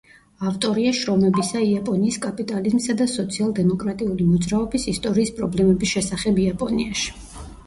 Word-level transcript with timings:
ავტორია 0.51 0.93
შრომებისა 0.99 1.61
იაპონიის 1.65 2.17
კაპიტალიზმისა 2.23 2.95
და 3.03 3.07
სოციალ-დემოკრატიული 3.17 4.27
მოძრაობის 4.31 4.89
ისტორიის 4.95 5.35
პრობლემების 5.37 5.95
შესახებ 5.95 6.43
იაპონიაში. 6.47 7.15